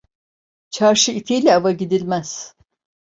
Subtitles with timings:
[0.69, 2.55] Çarşı itiyle ava gidilmez